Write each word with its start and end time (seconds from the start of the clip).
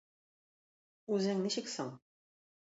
Үзең 1.19 1.45
ничек 1.45 1.71
соң? 1.77 1.95